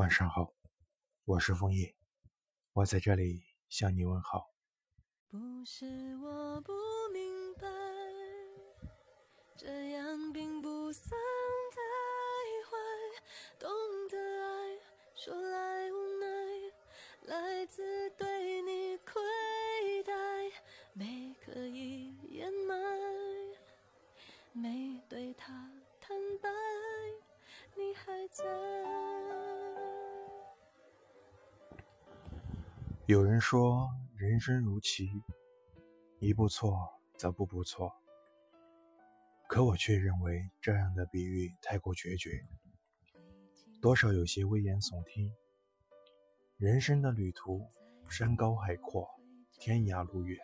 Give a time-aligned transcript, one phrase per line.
[0.00, 0.54] 晚上好，
[1.26, 1.94] 我是枫叶，
[2.72, 4.50] 我在这里向你问好。
[5.28, 5.84] 不是
[6.16, 6.72] 我不
[7.12, 7.68] 明白，
[9.58, 11.10] 这样并不算
[11.70, 11.76] 太
[12.64, 12.78] 坏。
[13.58, 13.68] 懂
[14.08, 14.78] 得爱，
[15.14, 15.59] 说来
[33.10, 35.10] 有人说，人生如棋，
[36.20, 36.78] 一步错
[37.18, 37.92] 则步步错。
[39.48, 42.46] 可我却认为这样的比喻太过决绝，
[43.82, 45.34] 多少有些危言耸听。
[46.56, 47.66] 人生的旅途，
[48.08, 49.08] 山高海阔，
[49.58, 50.38] 天涯路远，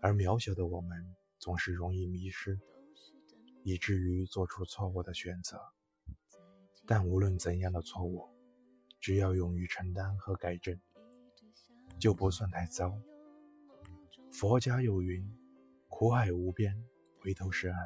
[0.00, 2.58] 而渺小的我们总是容易迷失，
[3.62, 5.60] 以至于做出错误的选择。
[6.86, 8.26] 但无论怎样的错误，
[9.00, 10.80] 只要勇于承担和改正。
[12.02, 12.92] 就不算太糟。
[14.32, 15.24] 佛家有云
[15.86, 16.84] ：“苦海无边，
[17.20, 17.78] 回头是岸。”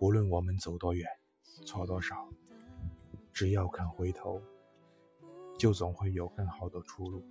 [0.00, 1.08] 无论我们走多远，
[1.64, 2.28] 错多少，
[3.32, 4.42] 只要肯回头，
[5.56, 7.22] 就总会有更好的出路。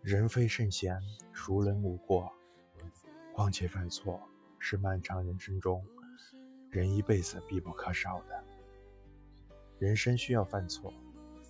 [0.00, 0.98] 人非圣贤，
[1.34, 2.32] 孰能无过？
[3.34, 4.18] 况且犯错
[4.58, 5.84] 是漫长人生中
[6.70, 8.44] 人一辈子必不可少的。
[9.78, 10.90] 人生需要犯错，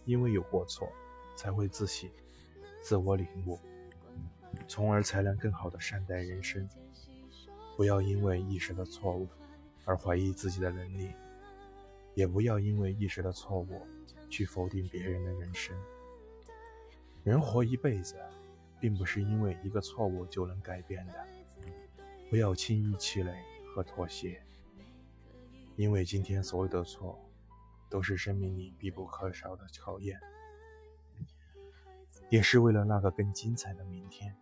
[0.05, 0.91] 因为有过错。
[1.39, 2.11] 才会自省、
[2.83, 3.61] 自我领悟，
[4.67, 6.69] 从而才能更好的善待人生。
[7.77, 9.29] 不要因为一时的错误
[9.85, 11.13] 而怀疑自己的能力，
[12.17, 13.87] 也不要因为一时的错误
[14.29, 15.81] 去否定别人的人生。
[17.23, 18.17] 人活一辈子，
[18.81, 21.25] 并不是因为一个错误就能改变的。
[22.29, 23.33] 不要轻易气馁
[23.73, 24.43] 和妥协，
[25.77, 27.17] 因为今天所有的错，
[27.89, 30.19] 都是生命里必不可少的考验。
[32.31, 34.37] 也是为了那个更精彩的明天。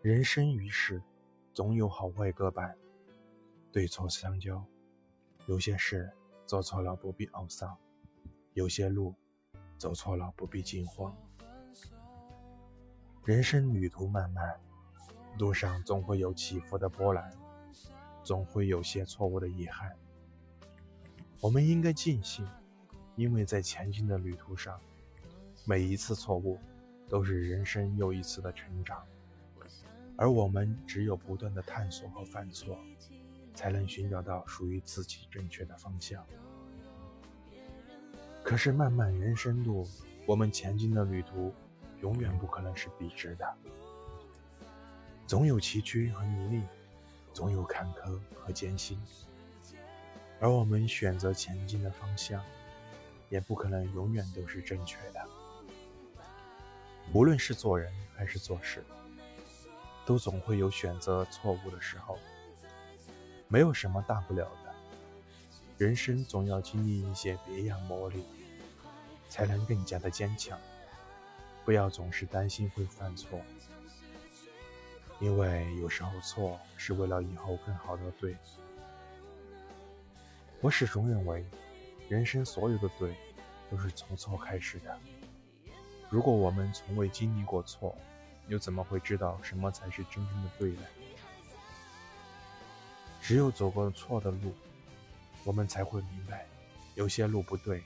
[0.00, 1.02] 人生于世，
[1.52, 2.76] 总有好坏各半，
[3.72, 4.64] 对错相交。
[5.46, 6.12] 有些事
[6.46, 7.76] 做错了不必懊丧，
[8.52, 9.14] 有些路
[9.76, 11.16] 走错了不必惊慌。
[13.24, 14.60] 人生旅途漫漫，
[15.38, 17.32] 路上总会有起伏的波澜，
[18.22, 19.90] 总会有些错误的遗憾。
[21.40, 22.48] 我们应该尽兴，
[23.16, 24.80] 因为在前进的旅途上。
[25.64, 26.58] 每一次错误，
[27.08, 29.00] 都是人生又一次的成长，
[30.16, 32.76] 而我们只有不断的探索和犯错，
[33.54, 36.26] 才能寻找到属于自己正确的方向。
[38.42, 39.86] 可是漫漫人生路，
[40.26, 41.54] 我们前进的旅途，
[42.00, 43.46] 永远不可能是笔直的，
[45.28, 46.62] 总有崎岖和泥泞，
[47.32, 49.00] 总有坎坷和艰辛，
[50.40, 52.42] 而我们选择前进的方向，
[53.28, 55.24] 也不可能永远都是正确的。
[57.14, 58.82] 无论是做人还是做事，
[60.06, 62.18] 都总会有选择错误的时候。
[63.48, 64.74] 没有什么大不了的，
[65.76, 68.22] 人生总要经历一些别样磨砺，
[69.28, 70.58] 才能更加的坚强。
[71.66, 73.38] 不要总是担心会犯错，
[75.20, 78.34] 因为有时候错是为了以后更好的对。
[80.62, 81.44] 我始终认为，
[82.08, 83.14] 人生所有的对，
[83.70, 84.98] 都是从错开始的。
[86.12, 87.96] 如果我们从未经历过错，
[88.46, 90.82] 又怎么会知道什么才是真正的对呢？
[93.18, 94.52] 只有走过错的路，
[95.42, 96.46] 我们才会明白，
[96.96, 97.80] 有些路不对；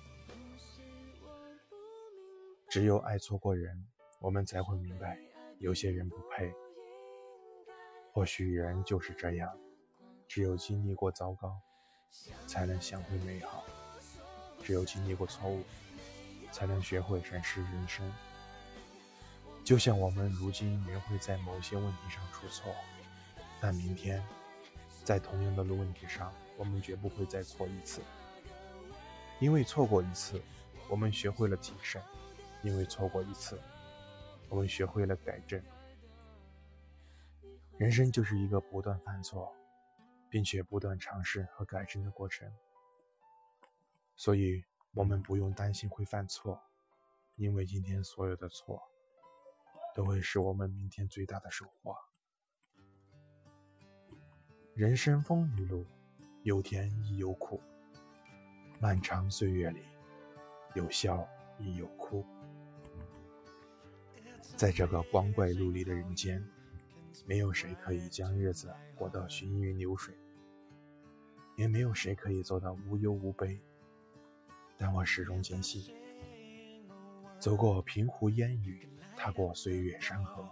[2.68, 3.86] 只有爱错过人，
[4.18, 5.16] 我们才会明白，
[5.60, 6.52] 有些人不配。
[8.12, 9.56] 或许人就是这样，
[10.26, 11.56] 只有经历过糟糕，
[12.48, 13.62] 才能相会美好；
[14.64, 15.62] 只有经历过错误。
[16.56, 18.10] 才能学会审视人生。
[19.62, 22.74] 就像我们如今也会在某些问题上出错，
[23.60, 24.24] 但明天
[25.04, 28.00] 在同样的路问题上，我们绝不会再错一次。
[29.38, 30.40] 因为错过一次，
[30.88, 32.00] 我们学会了谨慎；
[32.62, 33.60] 因为错过一次，
[34.48, 35.62] 我们学会了改正。
[37.76, 39.54] 人生就是一个不断犯错，
[40.30, 42.50] 并且不断尝试和改正的过程。
[44.16, 44.64] 所以。
[44.96, 46.58] 我们不用担心会犯错，
[47.34, 48.82] 因为今天所有的错，
[49.94, 51.94] 都会是我们明天最大的收获。
[54.74, 55.84] 人生风雨路，
[56.44, 57.60] 有甜亦有苦，
[58.80, 59.82] 漫长岁月里，
[60.74, 61.28] 有笑
[61.58, 62.24] 亦有哭。
[64.56, 66.42] 在这个光怪陆离的人间，
[67.26, 70.16] 没有谁可以将日子过得行云流水。
[71.54, 73.60] 也没有谁可以做到无忧无悲。
[74.78, 75.94] 但我始终坚信，
[77.38, 80.48] 走过平湖烟雨，踏过岁月山河，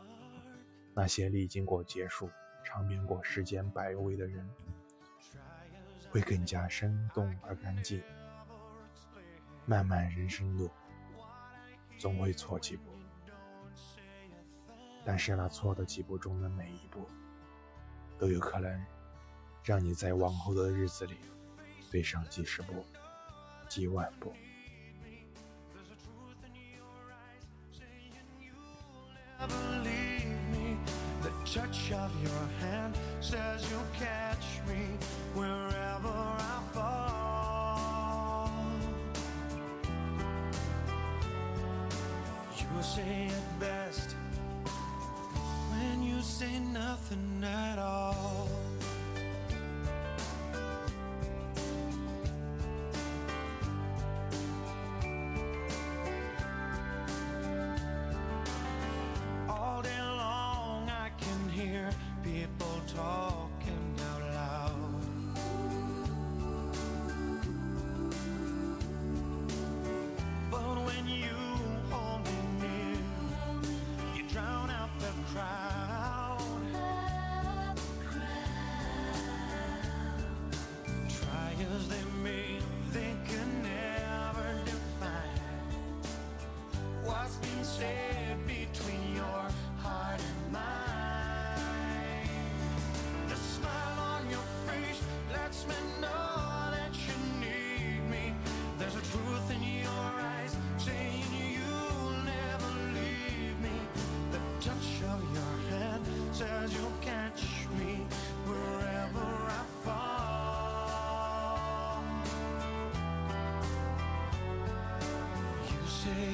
[0.94, 2.30] 那些历经过结束、
[2.64, 4.48] 尝遍过世间百味的人，
[6.10, 8.02] 会更加生动而干净。
[9.66, 10.70] 漫漫人生路，
[11.98, 12.90] 总会错几步，
[15.04, 17.06] 但是那错的几步中的每一步，
[18.18, 18.84] 都有可能
[19.62, 21.16] 让你在往后的日子里
[21.90, 22.84] 飞上几十步、
[23.67, 24.33] 几万步。
[42.95, 44.15] say it best
[45.71, 48.15] when you say nothing at all.
[48.15, 48.72] All
[107.14, 107.46] Catch
[107.78, 107.94] me
[108.46, 109.28] wherever
[109.60, 111.14] I fall.
[115.70, 116.33] You say